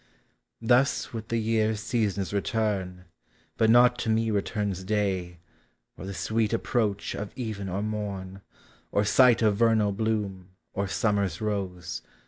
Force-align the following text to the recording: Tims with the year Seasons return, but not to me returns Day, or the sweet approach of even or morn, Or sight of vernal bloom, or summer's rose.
Tims 0.67 1.13
with 1.13 1.27
the 1.27 1.37
year 1.37 1.75
Seasons 1.75 2.33
return, 2.33 3.05
but 3.55 3.69
not 3.69 3.99
to 3.99 4.09
me 4.09 4.31
returns 4.31 4.83
Day, 4.83 5.37
or 5.95 6.07
the 6.07 6.13
sweet 6.15 6.53
approach 6.53 7.13
of 7.13 7.31
even 7.35 7.69
or 7.69 7.83
morn, 7.83 8.41
Or 8.91 9.05
sight 9.05 9.43
of 9.43 9.57
vernal 9.57 9.91
bloom, 9.91 10.55
or 10.73 10.87
summer's 10.87 11.39
rose. 11.39 12.01